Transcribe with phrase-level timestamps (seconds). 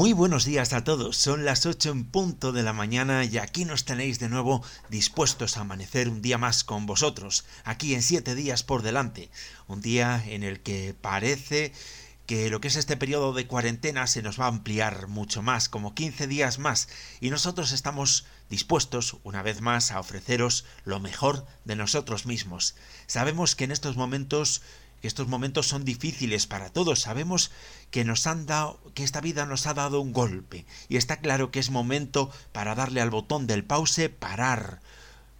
[0.00, 3.66] Muy buenos días a todos, son las 8 en punto de la mañana y aquí
[3.66, 8.34] nos tenéis de nuevo dispuestos a amanecer un día más con vosotros, aquí en 7
[8.34, 9.28] días por delante,
[9.68, 11.74] un día en el que parece
[12.24, 15.68] que lo que es este periodo de cuarentena se nos va a ampliar mucho más,
[15.68, 16.88] como 15 días más,
[17.20, 22.74] y nosotros estamos dispuestos, una vez más, a ofreceros lo mejor de nosotros mismos.
[23.06, 24.62] Sabemos que en estos momentos
[25.08, 27.00] estos momentos son difíciles para todos.
[27.00, 27.50] Sabemos
[27.90, 30.66] que nos han dado, que esta vida nos ha dado un golpe.
[30.88, 34.80] Y está claro que es momento para darle al botón del pause, parar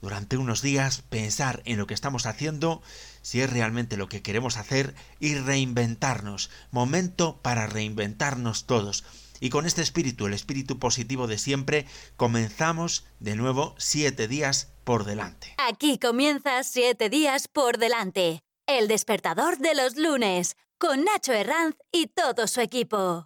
[0.00, 2.82] durante unos días, pensar en lo que estamos haciendo,
[3.22, 6.50] si es realmente lo que queremos hacer, y reinventarnos.
[6.70, 9.04] Momento para reinventarnos todos.
[9.40, 15.04] Y con este espíritu, el espíritu positivo de siempre, comenzamos de nuevo siete días por
[15.04, 15.54] delante.
[15.58, 18.42] Aquí comienza siete días por delante
[18.78, 23.24] el despertador de los lunes, con Nacho Herranz y todo su equipo.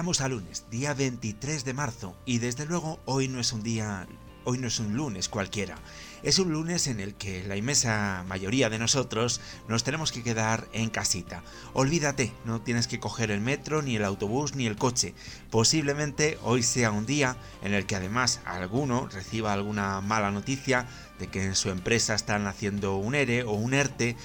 [0.00, 4.08] Estamos a lunes, día 23 de marzo, y desde luego hoy no es un día,
[4.44, 5.76] hoy no es un lunes cualquiera.
[6.22, 10.66] Es un lunes en el que la inmensa mayoría de nosotros nos tenemos que quedar
[10.72, 11.42] en casita.
[11.74, 15.12] Olvídate, no tienes que coger el metro, ni el autobús, ni el coche.
[15.50, 20.88] Posiblemente hoy sea un día en el que además alguno reciba alguna mala noticia
[21.18, 24.16] de que en su empresa están haciendo un ERE o un ERTE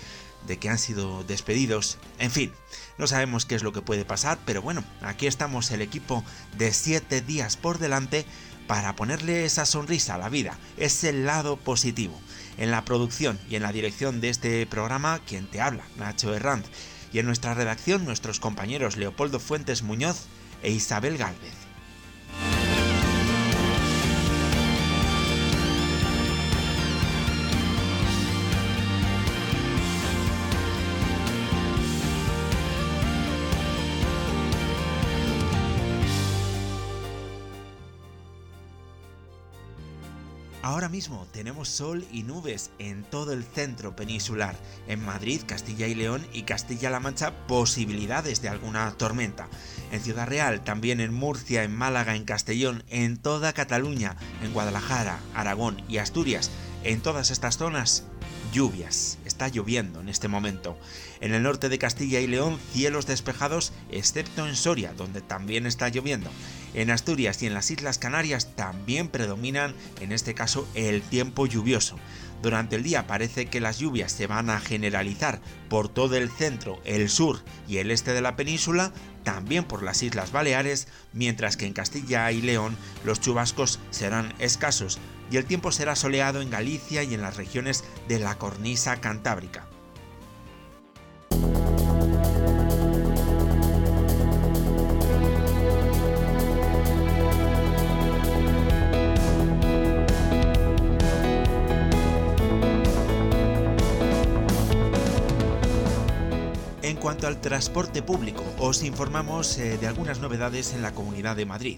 [0.48, 2.54] de que han sido despedidos, en fin,
[2.98, 6.24] no sabemos qué es lo que puede pasar, pero bueno, aquí estamos el equipo
[6.58, 8.26] de 7 días por delante
[8.68, 12.20] para ponerle esa sonrisa a la vida, ese lado positivo.
[12.58, 16.66] En la producción y en la dirección de este programa, quien te habla, Nacho Herranz,
[17.12, 20.26] y en nuestra redacción nuestros compañeros Leopoldo Fuentes Muñoz
[20.64, 21.65] e Isabel Gálvez.
[40.66, 44.56] Ahora mismo tenemos sol y nubes en todo el centro peninsular.
[44.88, 49.48] En Madrid, Castilla y León y Castilla-La Mancha posibilidades de alguna tormenta.
[49.92, 55.20] En Ciudad Real, también en Murcia, en Málaga, en Castellón, en toda Cataluña, en Guadalajara,
[55.36, 56.50] Aragón y Asturias.
[56.84, 58.04] En todas estas zonas
[58.56, 59.18] lluvias.
[59.26, 60.78] Está lloviendo en este momento.
[61.20, 65.90] En el norte de Castilla y León, cielos despejados, excepto en Soria, donde también está
[65.90, 66.30] lloviendo.
[66.74, 71.98] En Asturias y en las Islas Canarias también predominan, en este caso, el tiempo lluvioso.
[72.42, 76.80] Durante el día parece que las lluvias se van a generalizar por todo el centro,
[76.86, 78.94] el sur y el este de la península,
[79.26, 85.00] también por las Islas Baleares, mientras que en Castilla y León los chubascos serán escasos
[85.30, 89.68] y el tiempo será soleado en Galicia y en las regiones de la cornisa cantábrica.
[107.06, 111.78] Cuanto al transporte público, os informamos eh, de algunas novedades en la Comunidad de Madrid.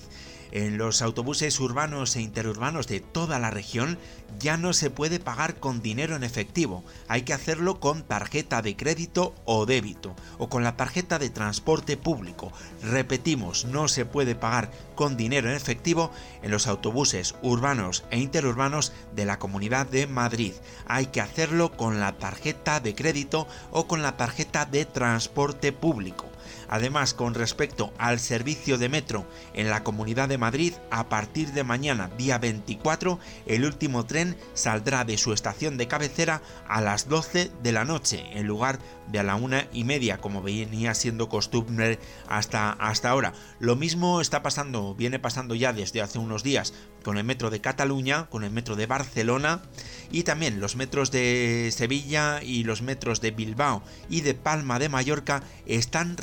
[0.52, 3.98] En los autobuses urbanos e interurbanos de toda la región
[4.40, 8.76] ya no se puede pagar con dinero en efectivo, hay que hacerlo con tarjeta de
[8.76, 12.52] crédito o débito, o con la tarjeta de transporte público.
[12.82, 16.12] Repetimos, no se puede pagar con dinero en efectivo
[16.42, 20.54] en los autobuses urbanos e interurbanos de la Comunidad de Madrid.
[20.88, 26.26] Hay que hacerlo con la tarjeta de crédito o con la tarjeta de transporte público.
[26.70, 31.64] Además, con respecto al servicio de metro en la Comunidad de Madrid, a partir de
[31.64, 37.52] mañana, día 24, el último tren saldrá de su estación de cabecera a las 12
[37.64, 42.00] de la noche, en lugar de a la una y media, como venía siendo costumbre
[42.28, 43.34] hasta, hasta ahora.
[43.60, 46.74] Lo mismo está pasando, viene pasando ya desde hace unos días
[47.04, 49.62] con el metro de Cataluña, con el metro de Barcelona
[50.12, 54.90] y también los metros de Sevilla y los metros de Bilbao y de Palma de
[54.90, 56.18] Mallorca están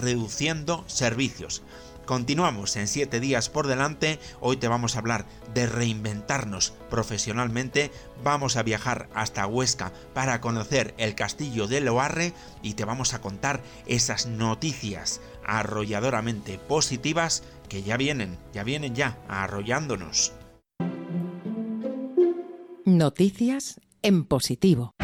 [0.86, 1.62] servicios.
[2.06, 7.90] Continuamos en 7 días por delante, hoy te vamos a hablar de reinventarnos profesionalmente,
[8.22, 13.20] vamos a viajar hasta Huesca para conocer el castillo de Loarre y te vamos a
[13.20, 20.32] contar esas noticias arrolladoramente positivas que ya vienen, ya vienen ya arrollándonos.
[22.84, 24.94] Noticias en positivo.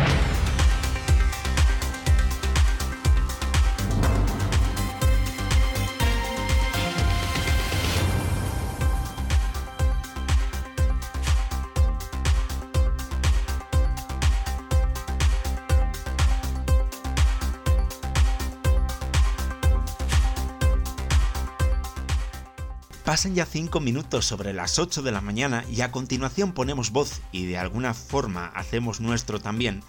[23.11, 27.23] Pasan ya 5 minutos sobre las 8 de la mañana y a continuación ponemos voz
[27.33, 29.83] y de alguna forma hacemos nuestro también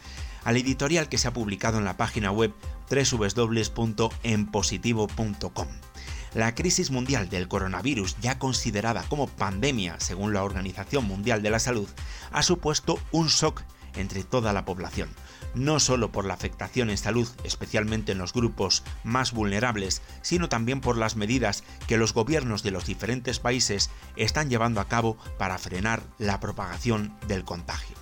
[0.43, 2.51] al editorial que se ha publicado en la página web
[2.89, 5.67] www.enpositivo.com.
[6.33, 11.59] La crisis mundial del coronavirus, ya considerada como pandemia según la Organización Mundial de la
[11.59, 11.89] Salud,
[12.31, 13.61] ha supuesto un shock
[13.97, 15.11] entre toda la población,
[15.53, 20.81] no solo por la afectación en salud, especialmente en los grupos más vulnerables, sino también
[20.81, 25.57] por las medidas que los gobiernos de los diferentes países están llevando a cabo para
[25.57, 28.01] frenar la propagación del contagio.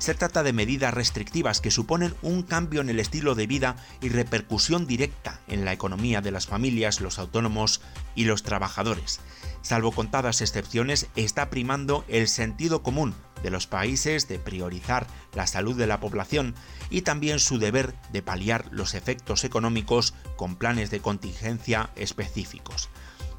[0.00, 4.08] Se trata de medidas restrictivas que suponen un cambio en el estilo de vida y
[4.08, 7.82] repercusión directa en la economía de las familias, los autónomos
[8.14, 9.20] y los trabajadores.
[9.60, 15.76] Salvo contadas excepciones, está primando el sentido común de los países de priorizar la salud
[15.76, 16.54] de la población
[16.90, 22.88] y también su deber de paliar los efectos económicos con planes de contingencia específicos.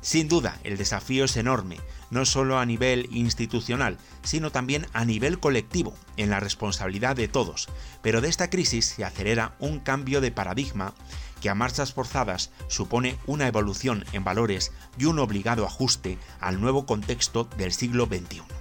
[0.01, 1.77] Sin duda, el desafío es enorme,
[2.09, 7.69] no solo a nivel institucional, sino también a nivel colectivo, en la responsabilidad de todos,
[8.01, 10.95] pero de esta crisis se acelera un cambio de paradigma
[11.39, 16.87] que a marchas forzadas supone una evolución en valores y un obligado ajuste al nuevo
[16.87, 18.60] contexto del siglo XXI.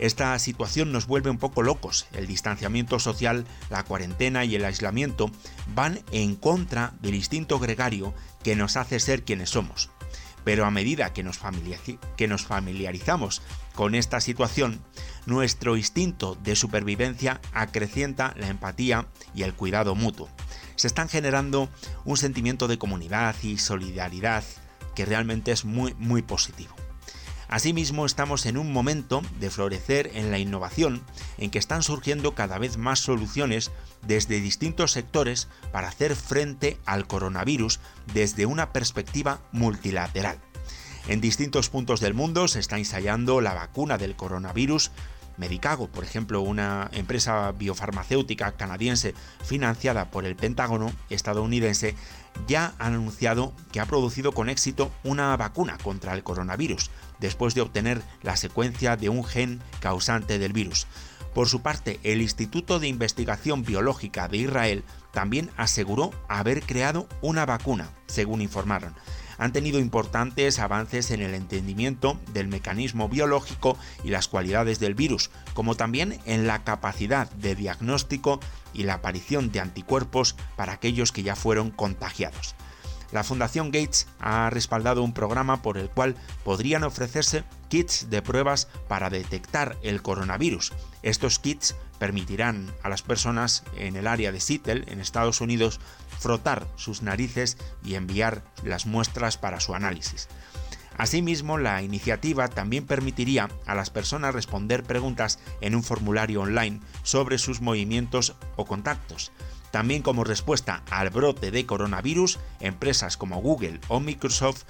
[0.00, 2.06] Esta situación nos vuelve un poco locos.
[2.14, 5.30] El distanciamiento social, la cuarentena y el aislamiento
[5.74, 9.90] van en contra del instinto gregario que nos hace ser quienes somos.
[10.42, 13.42] Pero a medida que nos, familiarizamos
[13.74, 14.80] con esta situación,
[15.26, 20.30] nuestro instinto de supervivencia acrecienta la empatía y el cuidado mutuo.
[20.76, 21.68] Se están generando
[22.06, 24.44] un sentimiento de comunidad y solidaridad
[24.94, 26.79] que realmente es muy muy positivo.
[27.50, 31.02] Asimismo, estamos en un momento de florecer en la innovación,
[31.36, 33.72] en que están surgiendo cada vez más soluciones
[34.06, 37.80] desde distintos sectores para hacer frente al coronavirus
[38.14, 40.38] desde una perspectiva multilateral.
[41.08, 44.92] En distintos puntos del mundo se está ensayando la vacuna del coronavirus
[45.40, 51.96] Medicago, por ejemplo, una empresa biofarmacéutica canadiense financiada por el Pentágono estadounidense,
[52.46, 57.62] ya ha anunciado que ha producido con éxito una vacuna contra el coronavirus, después de
[57.62, 60.86] obtener la secuencia de un gen causante del virus.
[61.34, 67.46] Por su parte, el Instituto de Investigación Biológica de Israel también aseguró haber creado una
[67.46, 68.94] vacuna, según informaron
[69.40, 75.30] han tenido importantes avances en el entendimiento del mecanismo biológico y las cualidades del virus,
[75.54, 78.38] como también en la capacidad de diagnóstico
[78.74, 82.54] y la aparición de anticuerpos para aquellos que ya fueron contagiados.
[83.12, 88.68] La Fundación Gates ha respaldado un programa por el cual podrían ofrecerse kits de pruebas
[88.88, 90.72] para detectar el coronavirus.
[91.02, 95.80] Estos kits permitirán a las personas en el área de Seattle, en Estados Unidos,
[96.20, 100.28] frotar sus narices y enviar las muestras para su análisis.
[100.96, 107.38] Asimismo, la iniciativa también permitiría a las personas responder preguntas en un formulario online sobre
[107.38, 109.32] sus movimientos o contactos.
[109.70, 114.64] También como respuesta al brote de coronavirus, empresas como Google o Microsoft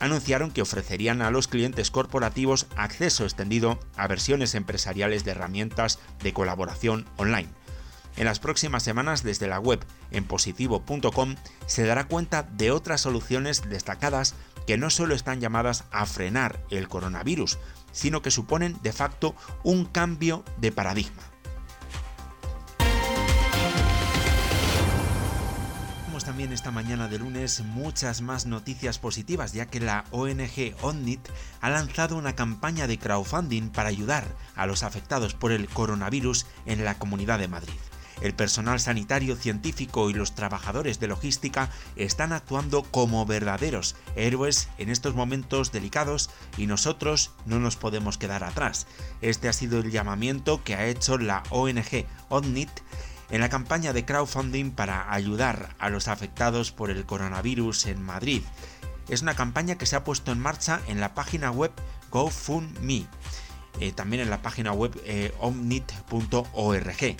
[0.00, 6.32] anunciaron que ofrecerían a los clientes corporativos acceso extendido a versiones empresariales de herramientas de
[6.32, 7.48] colaboración online.
[8.16, 13.68] En las próximas semanas desde la web en positivo.com se dará cuenta de otras soluciones
[13.68, 14.34] destacadas
[14.66, 17.58] que no solo están llamadas a frenar el coronavirus,
[17.92, 21.22] sino que suponen de facto un cambio de paradigma.
[26.26, 31.20] también esta mañana de lunes muchas más noticias positivas, ya que la ONG ONNIT
[31.60, 34.24] ha lanzado una campaña de crowdfunding para ayudar
[34.56, 37.78] a los afectados por el coronavirus en la Comunidad de Madrid.
[38.20, 44.88] El personal sanitario, científico y los trabajadores de logística están actuando como verdaderos héroes en
[44.88, 48.86] estos momentos delicados y nosotros no nos podemos quedar atrás.
[49.20, 52.70] Este ha sido el llamamiento que ha hecho la ONG ONNIT
[53.30, 58.42] en la campaña de crowdfunding para ayudar a los afectados por el coronavirus en Madrid.
[59.08, 61.72] Es una campaña que se ha puesto en marcha en la página web
[62.10, 63.06] GoFundMe,
[63.80, 67.16] eh, también en la página web eh, omnit.org.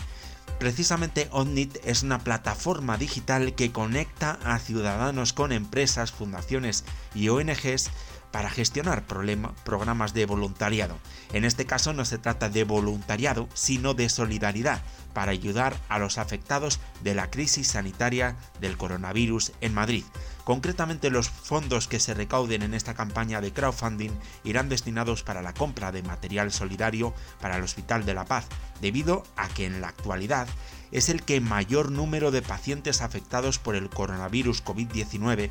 [0.59, 6.85] Precisamente ONNIT es una plataforma digital que conecta a ciudadanos con empresas, fundaciones
[7.15, 7.91] y ONGs
[8.31, 10.99] para gestionar programas de voluntariado.
[11.33, 14.83] En este caso no se trata de voluntariado, sino de solidaridad
[15.15, 20.05] para ayudar a los afectados de la crisis sanitaria del coronavirus en Madrid.
[20.47, 24.13] Concretamente los fondos que se recauden en esta campaña de crowdfunding
[24.45, 28.47] irán destinados para la compra de material solidario para el Hospital de la Paz,
[28.81, 30.47] debido a que en la actualidad
[30.93, 35.51] es el que mayor número de pacientes afectados por el coronavirus COVID-19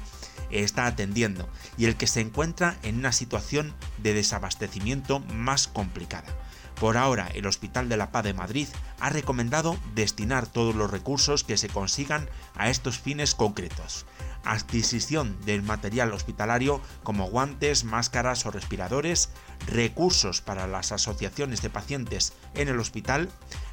[0.50, 6.34] está atendiendo y el que se encuentra en una situación de desabastecimiento más complicada.
[6.80, 8.70] Por ahora, el Hospital de la Paz de Madrid
[9.02, 14.06] ha recomendado destinar todos los recursos que se consigan a estos fines concretos.
[14.46, 19.30] Adquisición del material hospitalario como guantes, máscaras o respiradores,
[19.68, 23.30] recursos para las asociaciones de pacientes en el hospital,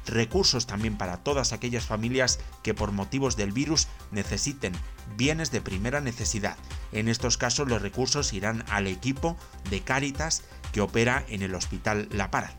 [0.07, 4.73] recursos también para todas aquellas familias que por motivos del virus necesiten
[5.15, 6.57] bienes de primera necesidad.
[6.91, 9.37] En estos casos los recursos irán al equipo
[9.69, 12.51] de Cáritas que opera en el Hospital La Paz.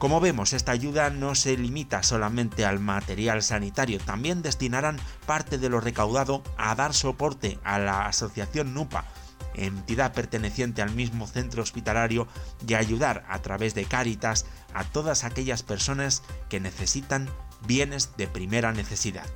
[0.00, 5.68] Como vemos, esta ayuda no se limita solamente al material sanitario, también destinarán parte de
[5.68, 9.04] lo recaudado a dar soporte a la asociación NUPA,
[9.52, 12.26] entidad perteneciente al mismo centro hospitalario,
[12.66, 17.28] y ayudar a través de Cáritas a todas aquellas personas que necesitan
[17.66, 19.26] bienes de primera necesidad.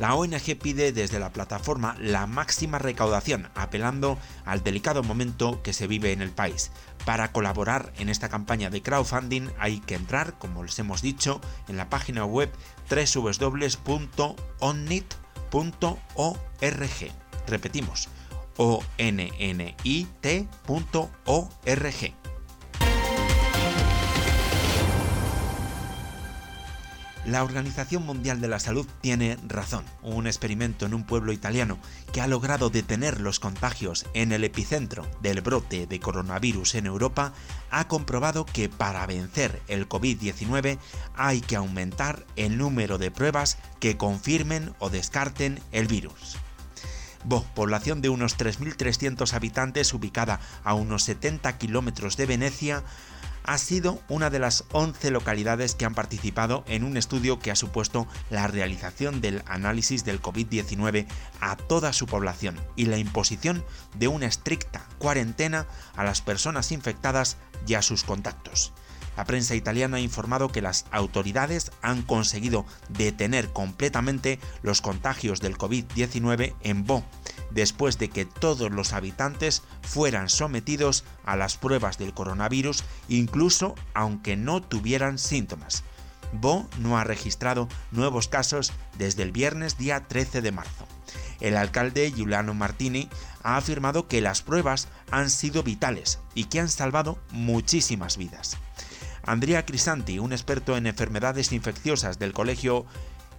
[0.00, 5.86] La ONG pide desde la plataforma la máxima recaudación, apelando al delicado momento que se
[5.86, 6.72] vive en el país.
[7.04, 11.76] Para colaborar en esta campaña de crowdfunding hay que entrar, como les hemos dicho, en
[11.76, 12.50] la página web
[12.90, 14.36] www.onnit.org.
[17.46, 18.08] Repetimos,
[18.56, 19.40] onnit.org.
[27.26, 29.84] La Organización Mundial de la Salud tiene razón.
[30.02, 31.78] Un experimento en un pueblo italiano
[32.12, 37.34] que ha logrado detener los contagios en el epicentro del brote de coronavirus en Europa
[37.70, 40.78] ha comprobado que para vencer el COVID-19
[41.14, 46.38] hay que aumentar el número de pruebas que confirmen o descarten el virus.
[47.24, 52.82] Bo, población de unos 3.300 habitantes ubicada a unos 70 kilómetros de Venecia,
[53.44, 57.56] ha sido una de las 11 localidades que han participado en un estudio que ha
[57.56, 61.06] supuesto la realización del análisis del COVID-19
[61.40, 63.64] a toda su población y la imposición
[63.96, 65.66] de una estricta cuarentena
[65.96, 68.72] a las personas infectadas y a sus contactos.
[69.16, 75.58] La prensa italiana ha informado que las autoridades han conseguido detener completamente los contagios del
[75.58, 77.04] COVID-19 en Bo,
[77.50, 84.36] después de que todos los habitantes fueran sometidos a las pruebas del coronavirus, incluso aunque
[84.36, 85.84] no tuvieran síntomas.
[86.32, 90.86] Bo no ha registrado nuevos casos desde el viernes día 13 de marzo.
[91.40, 93.08] El alcalde Giuliano Martini
[93.42, 98.58] ha afirmado que las pruebas han sido vitales y que han salvado muchísimas vidas.
[99.22, 102.86] Andrea Crisanti, un experto en enfermedades infecciosas del Colegio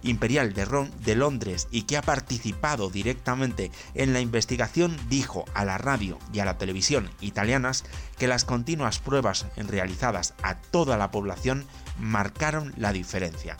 [0.02, 5.78] Imperial de, de, Londres y que ha participado directamente en la investigación, dijo a la
[5.78, 7.84] radio y a la televisión italianas
[8.18, 11.66] que las continuas pruebas realizadas a toda la población
[11.98, 13.56] marcaron la diferencia.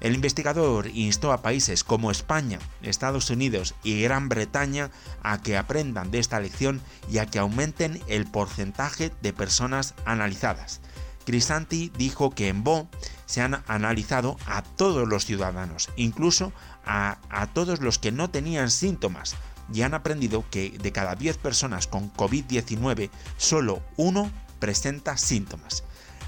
[0.00, 4.90] El investigador instó a países como España, Estados Unidos y Gran Bretaña
[5.22, 10.82] a que aprendan de esta lección y a que aumenten el porcentaje de personas analizadas.
[11.24, 12.88] Crisanti dijo que en Bo
[13.26, 16.52] se han analizado a todos los ciudadanos, incluso
[16.84, 19.36] a, a, todos los que no tenían síntomas,
[19.72, 25.84] y han aprendido que de cada 10 personas con COVID-19, solo uno presenta síntomas.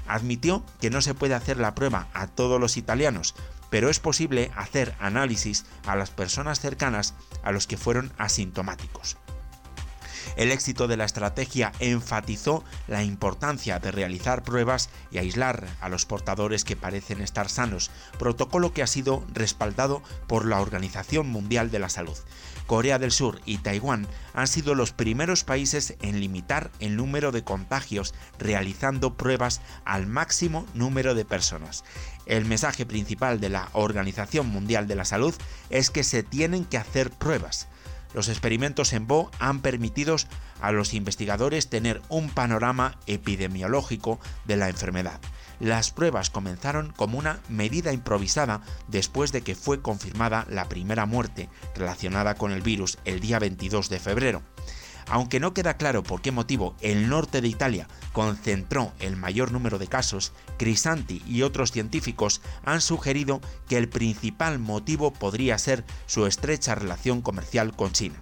[0.07, 3.35] Admitió que no se puede hacer la prueba a todos los italianos,
[3.69, 7.13] pero es posible hacer análisis a las personas cercanas
[7.43, 9.17] a los que fueron asintomáticos.
[10.37, 16.05] El éxito de la estrategia enfatizó la importancia de realizar pruebas y aislar a los
[16.05, 17.89] portadores que parecen estar sanos,
[18.19, 22.15] protocolo que ha sido respaldado por la Organización Mundial de la Salud.
[22.67, 27.43] Corea del Sur y Taiwán han sido los primeros países en limitar el número de
[27.43, 31.83] contagios realizando pruebas al máximo número de personas.
[32.27, 35.33] El mensaje principal de la Organización Mundial de la Salud
[35.71, 37.67] es que se tienen que hacer pruebas.
[38.13, 40.15] Los experimentos en Bo han permitido
[40.61, 45.19] a los investigadores tener un panorama epidemiológico de la enfermedad.
[45.59, 51.49] Las pruebas comenzaron como una medida improvisada después de que fue confirmada la primera muerte
[51.75, 54.43] relacionada con el virus el día 22 de febrero.
[55.09, 59.77] Aunque no queda claro por qué motivo el norte de Italia concentró el mayor número
[59.77, 66.25] de casos, Crisanti y otros científicos han sugerido que el principal motivo podría ser su
[66.25, 68.21] estrecha relación comercial con China.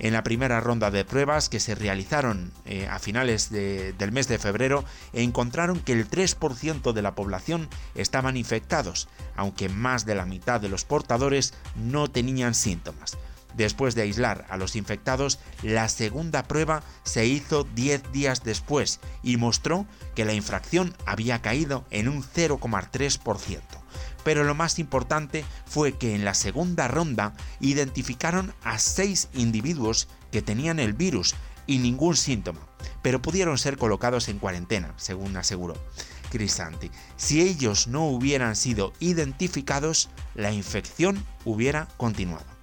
[0.00, 4.38] En la primera ronda de pruebas que se realizaron eh, a finales del mes de
[4.38, 10.60] febrero, encontraron que el 3% de la población estaban infectados, aunque más de la mitad
[10.60, 13.18] de los portadores no tenían síntomas.
[13.56, 19.36] Después de aislar a los infectados, la segunda prueba se hizo 10 días después y
[19.36, 23.60] mostró que la infracción había caído en un 0,3%.
[24.24, 30.42] Pero lo más importante fue que en la segunda ronda identificaron a 6 individuos que
[30.42, 31.34] tenían el virus
[31.66, 32.60] y ningún síntoma,
[33.02, 35.74] pero pudieron ser colocados en cuarentena, según aseguró
[36.30, 36.90] Crisanti.
[37.16, 42.57] Si ellos no hubieran sido identificados, la infección hubiera continuado.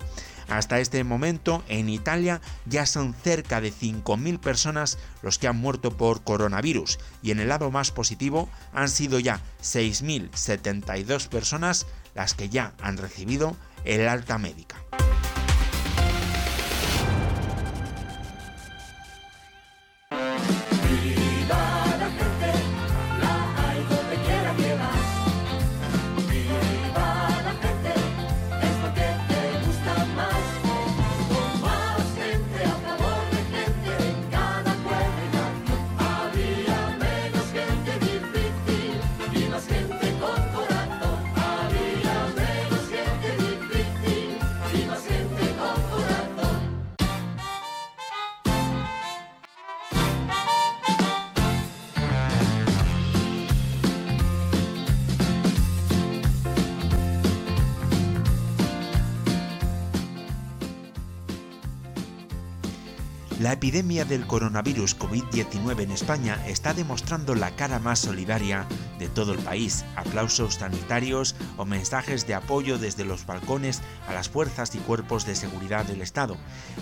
[0.49, 5.91] Hasta este momento, en Italia ya son cerca de 5.000 personas los que han muerto
[5.91, 12.49] por coronavirus y en el lado más positivo han sido ya 6.072 personas las que
[12.49, 14.77] ya han recibido el alta médica.
[63.45, 68.65] La epidemia del coronavirus COVID-19 en España está demostrando la cara más solidaria
[68.97, 69.85] de todo el país.
[69.95, 75.35] Aplausos sanitarios o mensajes de apoyo desde los balcones a las fuerzas y cuerpos de
[75.35, 76.37] seguridad del Estado.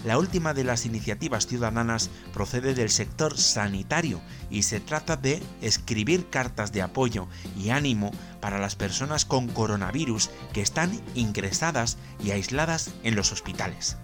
[0.06, 6.30] La última de las iniciativas ciudadanas procede del sector sanitario y se trata de escribir
[6.30, 12.94] cartas de apoyo y ánimo para las personas con coronavirus que están ingresadas y aisladas
[13.04, 13.98] en los hospitales.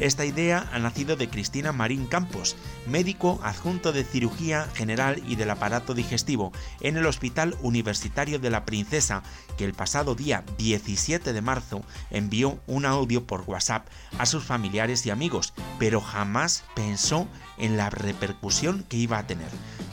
[0.00, 5.50] Esta idea ha nacido de Cristina Marín Campos, médico adjunto de cirugía general y del
[5.50, 9.22] aparato digestivo en el Hospital Universitario de la Princesa,
[9.56, 13.86] que el pasado día 17 de marzo envió un audio por WhatsApp
[14.18, 19.48] a sus familiares y amigos, pero jamás pensó en la repercusión que iba a tener.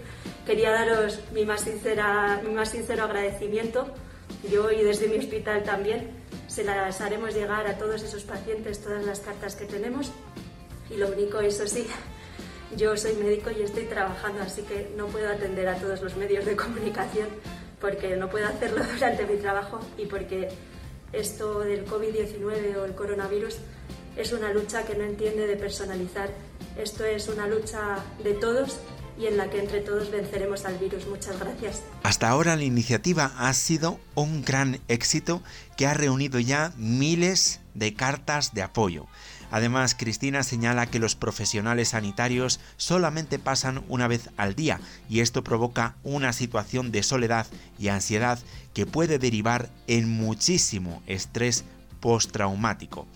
[0.46, 3.86] quería daros mi más, sincera, mi más sincero agradecimiento.
[4.50, 6.10] Yo y desde mi hospital también
[6.46, 10.10] se las haremos llegar a todos esos pacientes todas las cartas que tenemos
[10.90, 11.86] y lo único, eso sí,
[12.76, 16.44] yo soy médico y estoy trabajando, así que no puedo atender a todos los medios
[16.44, 17.28] de comunicación
[17.80, 20.48] porque no puedo hacerlo durante mi trabajo y porque
[21.12, 23.56] esto del COVID-19 o el coronavirus
[24.16, 26.30] es una lucha que no entiende de personalizar.
[26.76, 28.78] Esto es una lucha de todos
[29.18, 31.06] y en la que entre todos venceremos al virus.
[31.06, 31.82] Muchas gracias.
[32.02, 35.42] Hasta ahora la iniciativa ha sido un gran éxito
[35.76, 39.06] que ha reunido ya miles de cartas de apoyo.
[39.52, 45.44] Además, Cristina señala que los profesionales sanitarios solamente pasan una vez al día y esto
[45.44, 47.46] provoca una situación de soledad
[47.78, 48.38] y ansiedad
[48.72, 51.64] que puede derivar en muchísimo estrés
[52.00, 53.06] postraumático.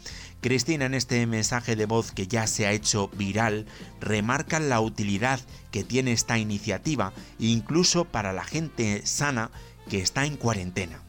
[0.42, 3.64] Cristina en este mensaje de voz que ya se ha hecho viral
[3.98, 9.50] remarca la utilidad que tiene esta iniciativa incluso para la gente sana
[9.88, 11.05] que está en cuarentena.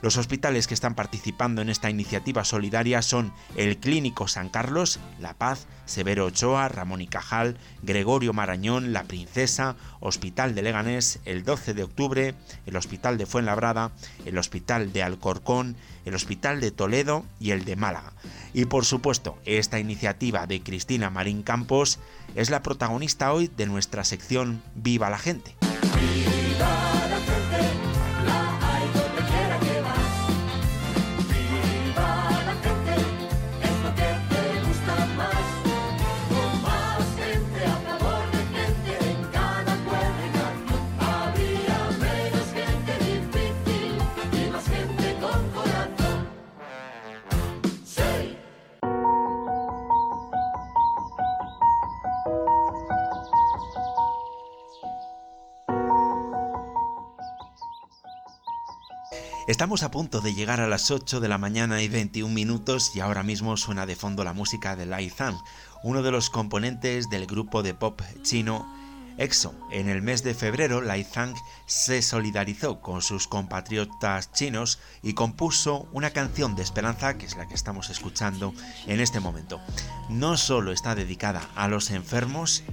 [0.00, 5.34] los hospitales que están participando en esta iniciativa solidaria son el Clínico San Carlos, La
[5.34, 11.74] Paz, Severo Ochoa, Ramón y Cajal, Gregorio Marañón, La Princesa, Hospital de Leganés, el 12
[11.74, 12.34] de octubre,
[12.66, 13.90] el Hospital de Fuenlabrada,
[14.24, 18.12] el Hospital de Alcorcón, el Hospital de Toledo y el de Málaga.
[18.54, 21.98] Y por supuesto, esta iniciativa de Cristina Marín Campos
[22.34, 25.56] es la protagonista hoy de nuestra sección Viva la gente.
[59.48, 63.00] Estamos a punto de llegar a las 8 de la mañana y 21 minutos y
[63.00, 65.38] ahora mismo suena de fondo la música de Lai Zhang,
[65.82, 68.70] uno de los componentes del grupo de pop chino
[69.16, 69.54] EXO.
[69.70, 71.34] En el mes de febrero, Lai Zhang
[71.64, 77.48] se solidarizó con sus compatriotas chinos y compuso una canción de esperanza, que es la
[77.48, 78.52] que estamos escuchando
[78.86, 79.62] en este momento.
[80.10, 82.64] No solo está dedicada a los enfermos,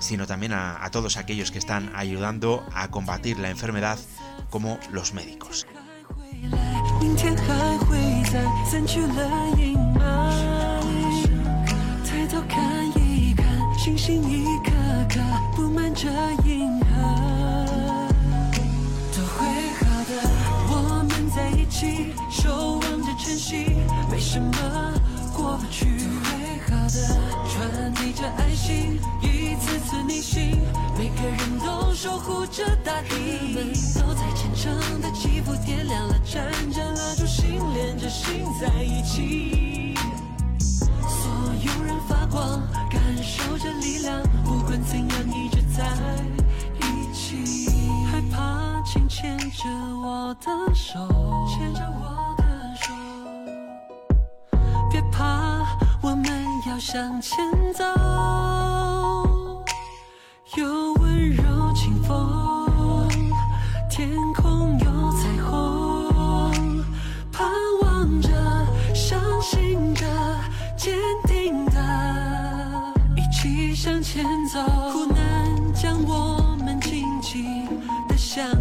[0.00, 3.98] sino también a, a todos aquellos que están ayudando a combatir la enfermedad,
[4.50, 5.66] como los médicos.
[7.00, 7.98] 明天还会
[8.32, 10.00] 再散去了阴霾，
[12.04, 13.44] 抬头看一看，
[13.78, 14.70] 星星一颗
[15.08, 15.20] 颗
[15.54, 16.08] 布满着
[16.44, 16.86] 银河，
[19.12, 19.46] 都会
[19.78, 20.10] 好的。
[20.70, 20.72] 我
[21.08, 23.76] 们在一起，守望着晨曦，
[24.10, 24.52] 没什么
[25.34, 25.86] 过不去。
[25.98, 26.30] 都会
[26.68, 26.96] 好的，
[27.48, 30.60] 传递着爱心，一次次逆行，
[30.98, 33.14] 每个人都守护着大地，
[33.94, 35.10] 都在虔诚的
[35.44, 39.94] 祈福，点亮了，盏盏蜡烛，心连着心在一起。
[40.58, 41.30] 所
[41.60, 45.84] 有人发光，感受着力量，不管怎样，一直在
[46.80, 47.68] 一起。
[48.10, 49.68] 害怕，请牵着
[50.02, 50.98] 我的手，
[51.46, 52.44] 牵着我的
[52.80, 52.94] 手，
[54.90, 55.62] 别怕，
[56.00, 56.26] 我们
[56.66, 57.36] 要向前
[57.74, 57.84] 走。
[60.56, 60.83] 有
[74.14, 74.60] 前走。
[74.92, 77.66] 苦难将我们紧紧
[78.08, 78.54] 的相连，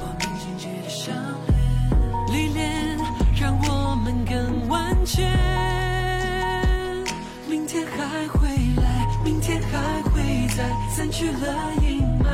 [0.00, 1.14] 我们紧紧的相
[1.46, 2.98] 连，历练
[3.40, 5.30] 让我们更完全。
[7.48, 8.48] 明天还会
[8.82, 12.26] 来，明天还会在散去了阴霾，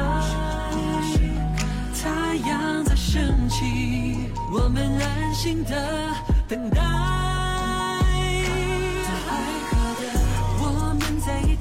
[1.93, 5.77] 太阳在升起，我们安心的
[6.49, 7.36] 等待。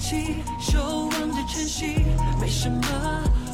[0.06, 2.06] 起，守望着晨曦，
[2.39, 2.80] 没什么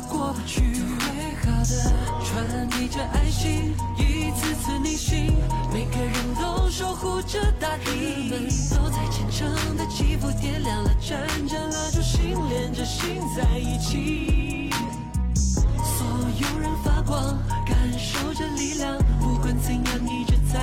[0.09, 0.61] 过不去。
[0.73, 1.93] 都会好的，
[2.25, 5.33] 传递着爱心，一次次逆行，
[5.71, 8.29] 每个人都守护着大地，
[8.69, 14.69] 都在虔诚的祈福，点亮了，盏盏蜡烛，心连着心在一起。
[15.33, 20.59] 所有人发光，感受着力量，不管怎样，一直在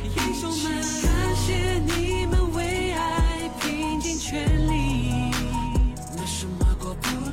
[0.00, 4.91] 英雄们，感谢你们为爱拼尽全力，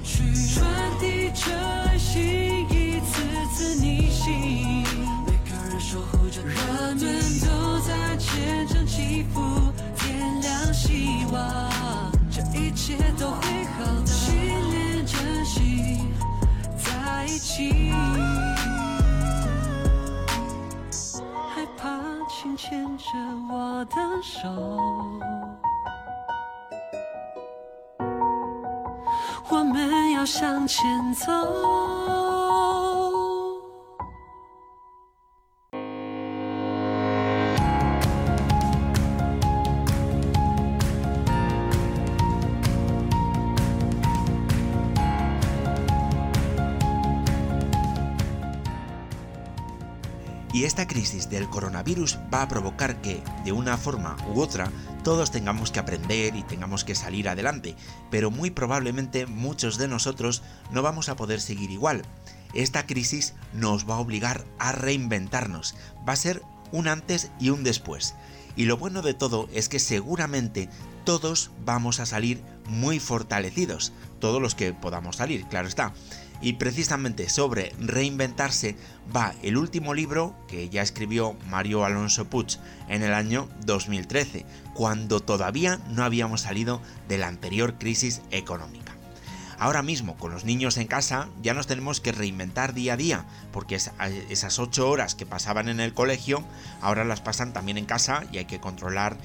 [0.03, 0.65] 去，传
[0.99, 3.21] 递着爱心，一次
[3.53, 4.83] 次逆行，
[5.25, 9.41] 每个人守护着，人们都在虔诚祈福，
[9.97, 11.71] 点亮希望，
[12.31, 14.35] 这一切都会好的，心
[14.71, 16.07] 连着心。
[16.77, 17.91] 在一起。
[21.53, 21.89] 害怕，
[22.29, 23.03] 请牵着
[23.51, 25.38] 我的手。
[29.51, 30.83] 我们要向前
[31.13, 32.18] 走。
[50.79, 54.71] Esta crisis del coronavirus va a provocar que, de una forma u otra,
[55.03, 57.75] todos tengamos que aprender y tengamos que salir adelante,
[58.09, 62.03] pero muy probablemente muchos de nosotros no vamos a poder seguir igual.
[62.53, 65.75] Esta crisis nos va a obligar a reinventarnos,
[66.07, 68.15] va a ser un antes y un después.
[68.55, 70.69] Y lo bueno de todo es que seguramente
[71.03, 75.91] todos vamos a salir muy fortalecidos, todos los que podamos salir, claro está.
[76.41, 78.77] Y precisamente sobre reinventarse
[79.15, 85.19] va el último libro que ya escribió Mario Alonso Puig en el año 2013, cuando
[85.19, 88.93] todavía no habíamos salido de la anterior crisis económica.
[89.59, 93.25] Ahora mismo, con los niños en casa, ya nos tenemos que reinventar día a día,
[93.51, 96.45] porque esas ocho horas que pasaban en el colegio,
[96.79, 99.17] ahora las pasan también en casa y hay que controlar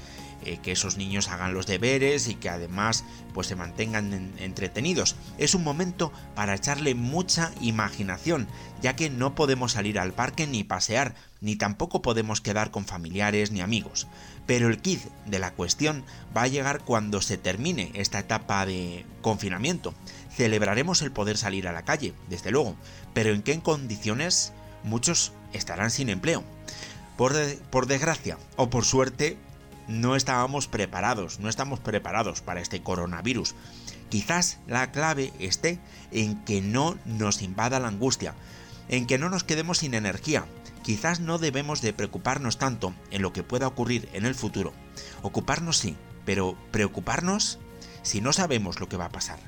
[0.43, 5.15] eh, que esos niños hagan los deberes y que además pues se mantengan entretenidos.
[5.37, 8.47] Es un momento para echarle mucha imaginación,
[8.81, 13.51] ya que no podemos salir al parque ni pasear, ni tampoco podemos quedar con familiares
[13.51, 14.07] ni amigos.
[14.45, 16.03] Pero el kit de la cuestión
[16.35, 19.93] va a llegar cuando se termine esta etapa de confinamiento.
[20.35, 22.75] Celebraremos el poder salir a la calle, desde luego,
[23.13, 24.53] pero ¿en qué condiciones?
[24.83, 26.43] Muchos estarán sin empleo.
[27.17, 27.33] Por,
[27.71, 29.37] por, desgracia o por suerte,
[29.87, 33.55] no estábamos preparados, no estamos preparados para este coronavirus.
[34.09, 35.79] Quizás la clave esté
[36.11, 38.35] en que no nos invada la angustia,
[38.89, 40.45] en que no nos quedemos sin energía.
[40.83, 44.73] Quizás no debemos de preocuparnos tanto en lo que pueda ocurrir en el futuro.
[45.23, 45.95] Ocuparnos sí,
[46.25, 47.59] pero preocuparnos
[48.03, 49.39] si no sabemos lo que va a pasar.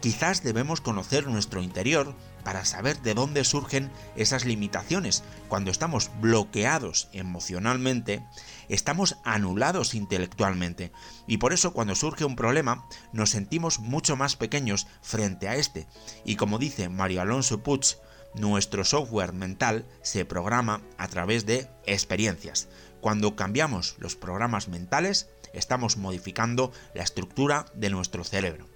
[0.00, 5.24] Quizás debemos conocer nuestro interior para saber de dónde surgen esas limitaciones.
[5.48, 8.24] Cuando estamos bloqueados emocionalmente,
[8.68, 10.92] estamos anulados intelectualmente.
[11.26, 15.86] Y por eso cuando surge un problema, nos sentimos mucho más pequeños frente a este.
[16.24, 17.96] Y como dice Mario Alonso Puig,
[18.34, 22.68] nuestro software mental se programa a través de experiencias.
[23.00, 28.68] Cuando cambiamos los programas mentales, estamos modificando la estructura de nuestro cerebro.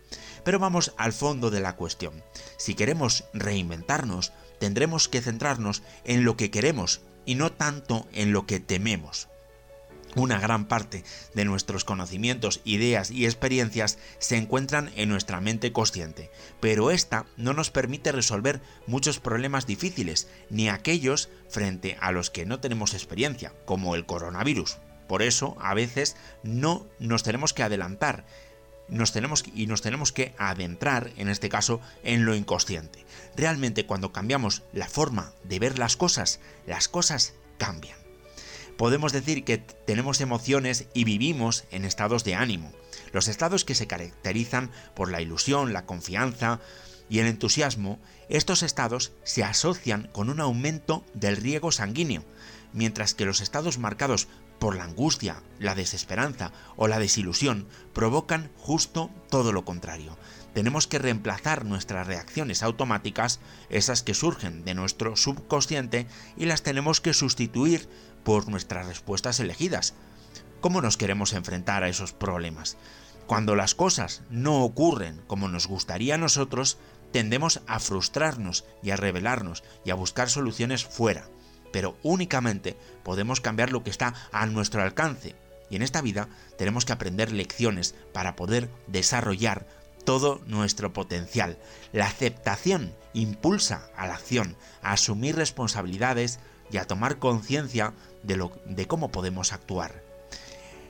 [0.44, 2.22] Pero vamos al fondo de la cuestión.
[2.56, 8.46] Si queremos reinventarnos, tendremos que centrarnos en lo que queremos y no tanto en lo
[8.46, 9.28] que tememos.
[10.14, 16.30] Una gran parte de nuestros conocimientos, ideas y experiencias se encuentran en nuestra mente consciente,
[16.60, 22.44] pero esta no nos permite resolver muchos problemas difíciles, ni aquellos frente a los que
[22.44, 24.78] no tenemos experiencia, como el coronavirus.
[25.08, 28.24] Por eso, a veces no nos tenemos que adelantar
[28.88, 33.06] nos tenemos y nos tenemos que adentrar, en este caso, en lo inconsciente.
[33.36, 38.01] Realmente cuando cambiamos la forma de ver las cosas, las cosas cambian.
[38.82, 42.72] Podemos decir que tenemos emociones y vivimos en estados de ánimo,
[43.12, 46.58] los estados que se caracterizan por la ilusión, la confianza
[47.08, 52.24] y el entusiasmo, estos estados se asocian con un aumento del riego sanguíneo,
[52.72, 54.26] mientras que los estados marcados
[54.58, 60.18] por la angustia, la desesperanza o la desilusión provocan justo todo lo contrario.
[60.54, 63.40] Tenemos que reemplazar nuestras reacciones automáticas,
[63.70, 67.88] esas que surgen de nuestro subconsciente, y las tenemos que sustituir
[68.24, 69.94] por nuestras respuestas elegidas.
[70.60, 72.76] ¿Cómo nos queremos enfrentar a esos problemas?
[73.26, 76.78] Cuando las cosas no ocurren como nos gustaría a nosotros,
[77.12, 81.26] tendemos a frustrarnos y a rebelarnos y a buscar soluciones fuera
[81.72, 85.34] pero únicamente podemos cambiar lo que está a nuestro alcance.
[85.70, 89.66] Y en esta vida tenemos que aprender lecciones para poder desarrollar
[90.04, 91.56] todo nuestro potencial.
[91.92, 96.38] La aceptación impulsa a la acción, a asumir responsabilidades
[96.72, 100.02] y a tomar conciencia de, de cómo podemos actuar.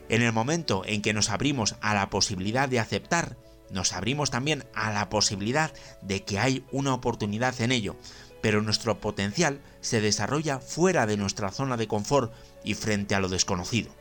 [0.09, 3.37] En el momento en que nos abrimos a la posibilidad de aceptar,
[3.69, 7.95] nos abrimos también a la posibilidad de que hay una oportunidad en ello,
[8.41, 13.29] pero nuestro potencial se desarrolla fuera de nuestra zona de confort y frente a lo
[13.29, 13.91] desconocido.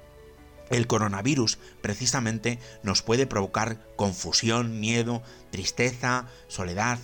[0.68, 6.98] El coronavirus precisamente nos puede provocar confusión, miedo, tristeza, soledad.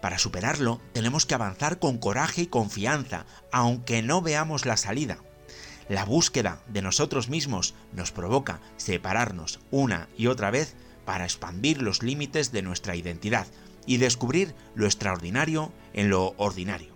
[0.00, 5.18] Para superarlo tenemos que avanzar con coraje y confianza, aunque no veamos la salida.
[5.88, 12.02] La búsqueda de nosotros mismos nos provoca separarnos una y otra vez para expandir los
[12.02, 13.46] límites de nuestra identidad,
[13.86, 16.94] y descubrir lo extraordinario en lo ordinario.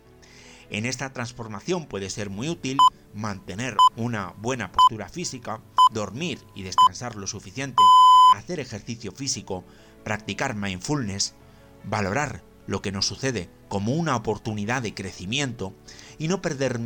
[0.71, 2.79] En esta transformación puede ser muy útil
[3.15, 5.61] mantener una buena postura física,
[5.93, 7.83] dormir y descansar lo suficiente,
[8.37, 9.65] hacer ejercicio físico,
[10.05, 11.35] practicar mindfulness,
[11.85, 15.75] valorar lo que nos sucede como una oportunidad de crecimiento
[16.19, 16.81] y no perder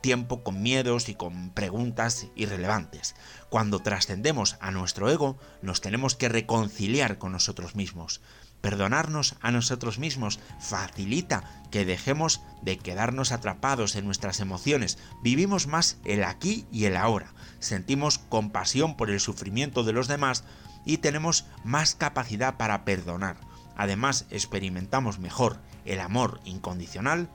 [0.00, 3.14] tiempo con miedos y con preguntas irrelevantes.
[3.48, 8.20] Cuando trascendemos a nuestro ego, nos tenemos que reconciliar con nosotros mismos.
[8.60, 14.98] Perdonarnos a nosotros mismos facilita que dejemos de quedarnos atrapados en nuestras emociones.
[15.22, 17.32] Vivimos más el aquí y el ahora.
[17.58, 20.44] Sentimos compasión por el sufrimiento de los demás
[20.84, 23.49] y tenemos más capacidad para perdonar.
[23.76, 27.28] Además, experimentamos mejor el amor incondicional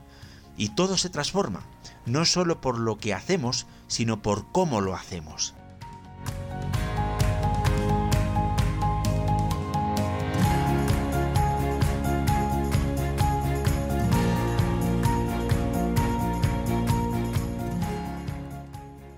[0.57, 1.61] y todo se transforma,
[2.05, 5.53] no solo por lo que hacemos, sino por cómo lo hacemos.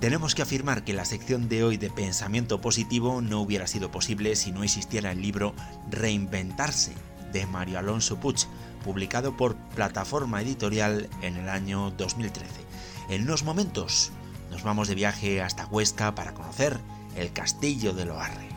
[0.08, 4.38] Tenemos que afirmar que la sección de hoy de pensamiento positivo no hubiera sido posible
[4.38, 5.54] si no existiera el libro
[5.92, 6.94] Reinventarse
[7.34, 8.38] de Mario Alonso Puig,
[8.86, 12.48] publicado por Plataforma Editorial en el año 2013.
[13.10, 14.14] En unos momentos
[14.50, 16.80] nos vamos de viaje hasta Huesca para conocer
[17.18, 18.48] el Castillo de Loarre.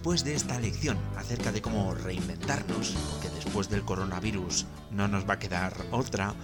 [0.00, 5.34] Después de esta lección acerca de cómo reinventarnos, porque después del coronavirus no nos va
[5.34, 6.34] a quedar otra,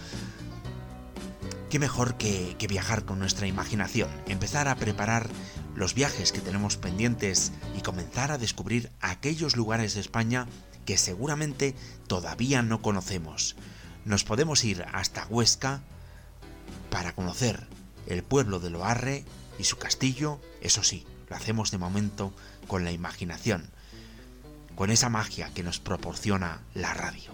[1.71, 5.31] qué mejor que, que, viajar con nuestra imaginación, empezar a preparar
[5.75, 10.47] los viajes que tenemos pendientes y comenzar a descubrir aquellos lugares de España
[10.85, 11.75] que seguramente
[12.09, 13.57] todavía no conocemos.
[14.05, 15.81] Nos podemos ir hasta Huesca
[16.91, 17.67] para conocer
[18.07, 19.25] el pueblo de Loarre
[19.59, 22.35] y su castillo, eso sí, lo hacemos de momento
[22.67, 23.71] con la imaginación,
[24.75, 27.31] con esa magia que nos proporciona la radio.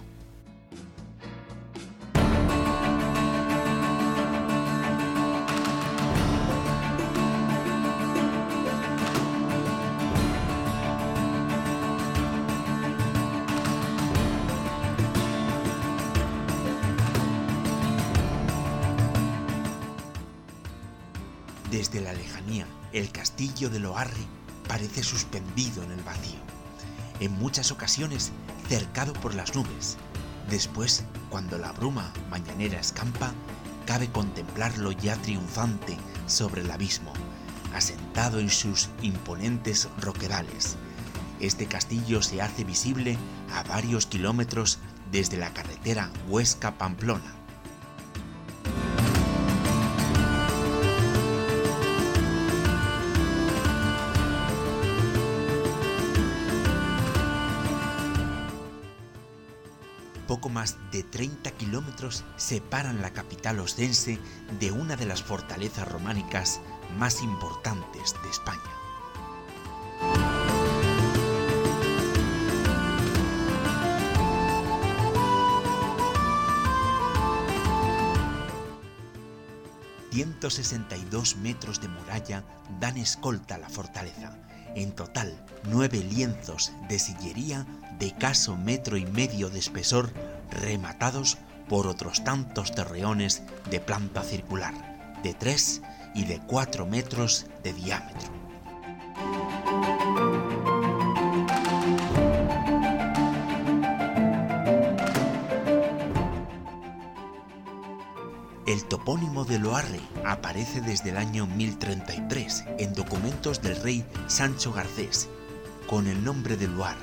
[21.70, 24.41] Desde la lejanía, el castillo de Loarre
[24.72, 26.40] parece suspendido en el vacío,
[27.20, 28.32] en muchas ocasiones
[28.70, 29.98] cercado por las nubes.
[30.48, 33.34] Después, cuando la bruma mañanera escampa,
[33.84, 37.12] cabe contemplarlo ya triunfante sobre el abismo,
[37.74, 40.76] asentado en sus imponentes roquedales.
[41.38, 43.18] Este castillo se hace visible
[43.54, 44.78] a varios kilómetros
[45.10, 47.41] desde la carretera Huesca-Pamplona.
[61.12, 64.18] 30 kilómetros separan la capital oscense
[64.58, 66.60] de una de las fortalezas románicas
[66.98, 68.60] más importantes de España.
[80.12, 82.44] ...162 metros de muralla
[82.80, 84.51] dan escolta a la fortaleza.
[84.74, 87.66] En total, nueve lienzos de sillería
[87.98, 90.12] de caso metro y medio de espesor
[90.50, 94.74] rematados por otros tantos terreones de planta circular,
[95.22, 95.82] de 3
[96.14, 98.41] y de 4 metros de diámetro.
[108.72, 115.28] El topónimo de Loarre aparece desde el año 1033 en documentos del rey Sancho Garcés,
[115.86, 116.96] con el nombre de Loar.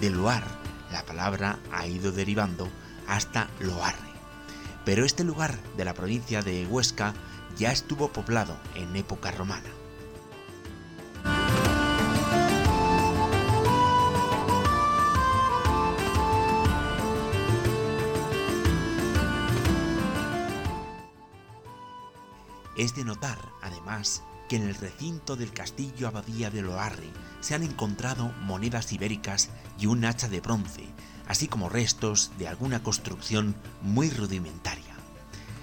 [0.00, 0.42] De Loar,
[0.90, 2.68] la palabra ha ido derivando
[3.06, 4.10] hasta Loarre.
[4.84, 7.14] Pero este lugar de la provincia de Huesca
[7.56, 9.70] ya estuvo poblado en época romana.
[22.82, 27.62] Es de notar, además, que en el recinto del castillo abadía de Loarre se han
[27.62, 30.86] encontrado monedas ibéricas y un hacha de bronce,
[31.28, 34.96] así como restos de alguna construcción muy rudimentaria.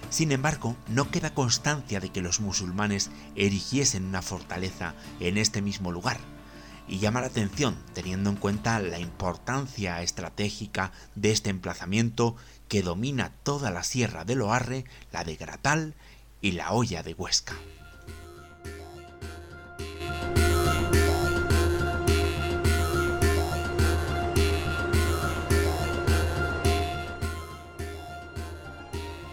[0.08, 5.92] Sin embargo, no queda constancia de que los musulmanes erigiesen una fortaleza en este mismo
[5.92, 6.16] lugar,
[6.88, 12.34] y llama la atención teniendo en cuenta la importancia estratégica de este emplazamiento
[12.68, 15.94] que domina toda la sierra de Loarre, la de Gratal
[16.40, 17.54] y la Hoya de Huesca.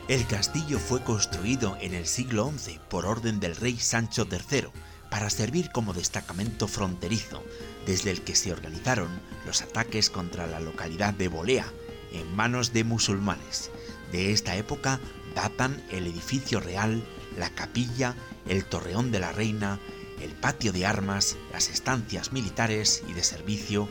[0.08, 4.68] El castillo fue construido en el siglo XI por orden del rey Sancho III
[5.10, 7.44] para servir como destacamento fronterizo,
[7.86, 9.10] desde el que se organizaron
[9.46, 11.66] los ataques contra la localidad de Bolea,
[12.14, 13.70] en manos de musulmanes.
[14.14, 15.02] De esta época
[15.38, 17.04] datan el edificio real,
[17.38, 18.16] la capilla,
[18.50, 19.80] el torreón de la reina,
[20.20, 23.88] el patio de armas, las estancias militares y de servicio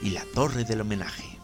[0.00, 1.38] y la torre del homenaje.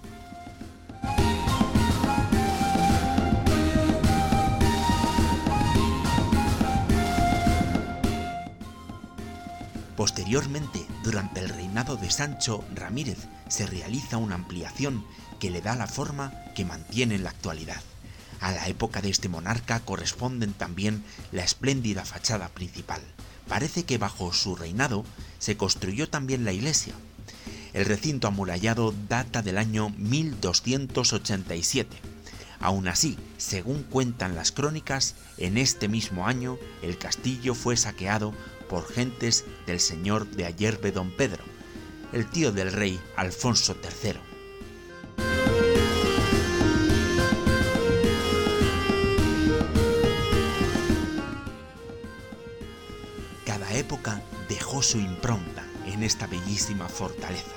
[9.94, 15.04] Posteriormente, durante el reinado de Sancho Ramírez, se realiza una ampliación
[15.38, 17.82] que le da la forma que mantiene en la actualidad.
[18.42, 23.00] A la época de este monarca corresponden también la espléndida fachada principal.
[23.48, 25.04] Parece que bajo su reinado
[25.38, 26.92] se construyó también la iglesia.
[27.72, 31.96] El recinto amurallado data del año 1287.
[32.58, 38.34] Aún así, según cuentan las crónicas, en este mismo año el castillo fue saqueado
[38.68, 41.44] por gentes del señor de Ayerbe don Pedro,
[42.12, 44.31] el tío del rey Alfonso III.
[53.52, 57.52] Cada época dejó su impronta en esta bellísima fortaleza.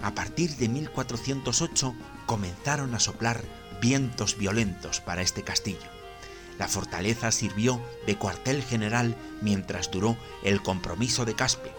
[0.00, 1.94] A partir de 1408
[2.24, 3.44] comenzaron a soplar
[3.82, 6.00] vientos violentos para este castillo
[6.60, 11.72] la fortaleza sirvió de cuartel general mientras duró el compromiso de Caspe,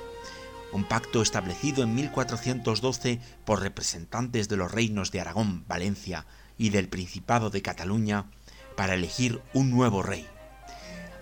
[0.71, 6.25] un pacto establecido en 1412 por representantes de los reinos de Aragón, Valencia
[6.57, 8.25] y del Principado de Cataluña
[8.75, 10.27] para elegir un nuevo rey.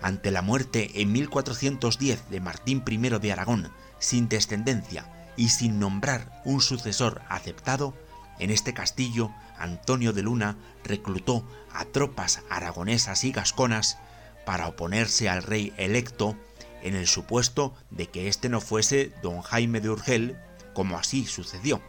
[0.02, 6.40] Ante la muerte en 1410 de Martín I de Aragón, sin descendencia y sin nombrar
[6.44, 7.94] un sucesor aceptado,
[8.38, 13.98] en este castillo Antonio de Luna reclutó a tropas aragonesas y gasconas
[14.46, 16.34] para oponerse al rey electo
[16.82, 20.38] en el supuesto de que éste no fuese don Jaime de Urgel,
[20.72, 21.82] como así sucedió.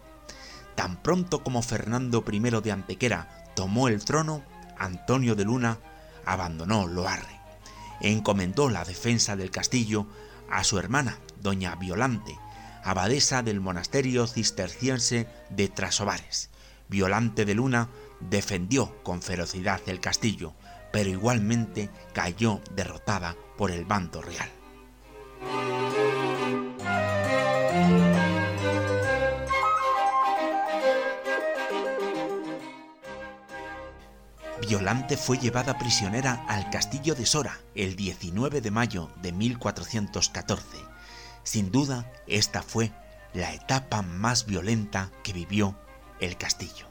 [0.76, 4.44] Tan pronto como Fernando I de Antequera tomó el trono,
[4.78, 5.80] Antonio de Luna
[6.26, 7.41] abandonó Loarre
[8.02, 10.08] encomendó la defensa del castillo
[10.50, 12.38] a su hermana, doña Violante,
[12.84, 16.50] abadesa del monasterio cisterciense de Trasobares.
[16.90, 17.90] Violante de Luna
[18.20, 20.54] defendió con ferocidad el castillo,
[20.92, 24.50] pero igualmente cayó derrotada por el bando real.
[34.82, 40.66] Violante fue llevada prisionera al castillo de Sora el 19 de mayo de 1414.
[41.44, 42.92] Sin duda, esta fue
[43.36, 45.78] la etapa más violenta que vivió
[46.20, 46.88] el castillo.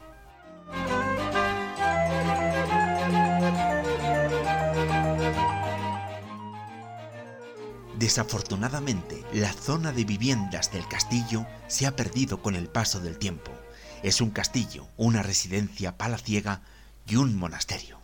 [7.99, 13.51] Desafortunadamente, la zona de viviendas del castillo se ha perdido con el paso del tiempo.
[14.01, 16.61] Es un castillo, una residencia palaciega
[17.11, 17.99] y un monasterio.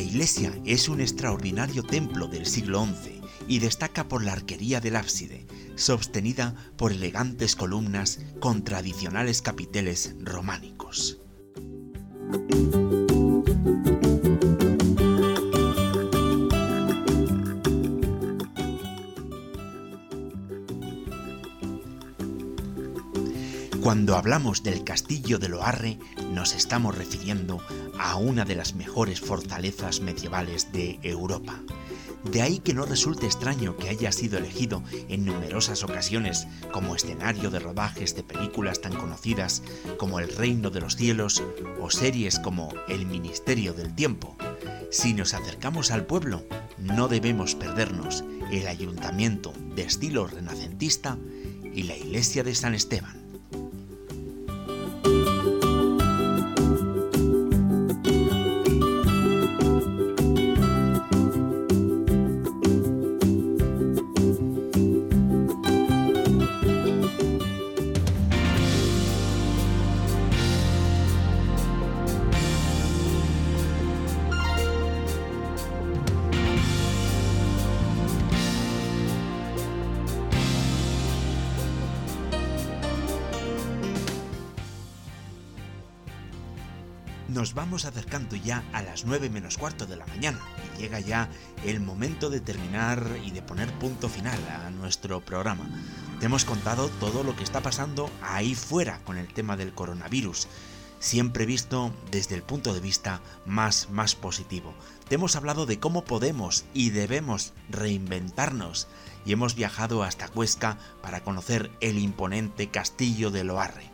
[0.00, 5.46] iglesia es un extraordinario templo del siglo XI y destaca por la arquería del ábside,
[5.76, 11.22] sostenida por elegantes columnas con tradicionales capiteles románicos.
[23.82, 25.98] Cuando hablamos del castillo de Loarre,
[26.30, 27.60] nos estamos refiriendo
[27.98, 31.60] a una de las mejores fortalezas medievales de Europa.
[32.22, 37.50] De ahí que no resulte extraño que haya sido elegido en numerosas ocasiones como escenario
[37.50, 39.64] de rodajes de películas tan conocidas
[39.98, 41.42] como El Reino de los Cielos
[41.80, 44.36] o series como El Ministerio del Tiempo.
[44.92, 46.44] Si nos acercamos al pueblo,
[46.78, 48.22] no debemos perdernos
[48.52, 51.18] el ayuntamiento de estilo renacentista
[51.74, 53.31] y la iglesia de San Esteban.
[89.02, 90.38] Las 9 menos cuarto de la mañana
[90.76, 91.28] y llega ya
[91.64, 95.68] el momento de terminar y de poner punto final a nuestro programa.
[96.20, 100.46] Te hemos contado todo lo que está pasando ahí fuera con el tema del coronavirus,
[101.00, 104.72] siempre visto desde el punto de vista más más positivo.
[105.08, 108.86] Te hemos hablado de cómo podemos y debemos reinventarnos
[109.26, 113.90] y hemos viajado hasta Cuesca para conocer el imponente castillo de Loarre.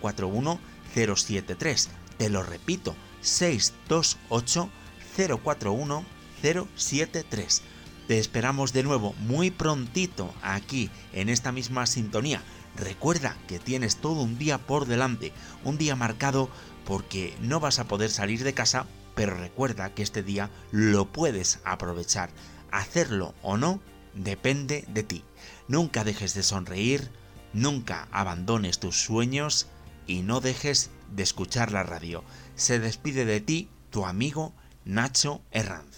[0.02, 0.60] 041
[0.94, 1.90] 073
[2.22, 4.70] te lo repito, 628
[5.16, 6.06] 041
[6.42, 7.62] 073.
[8.08, 12.42] Te esperamos de nuevo muy prontito aquí en esta misma sintonía.
[12.76, 15.34] Recuerda que tienes todo un día por delante,
[15.64, 16.50] un día marcado
[16.86, 18.86] porque no vas a poder salir de casa,
[19.16, 22.32] pero recuerda que este día lo puedes aprovechar.
[22.72, 23.82] Hacerlo o no
[24.14, 25.24] depende de ti.
[25.68, 27.12] Nunca dejes de sonreír,
[27.54, 29.68] nunca abandones tus sueños
[30.08, 32.24] y no dejes de escuchar la radio.
[32.56, 34.54] Se despide de ti tu amigo
[34.86, 35.91] Nacho Herranz.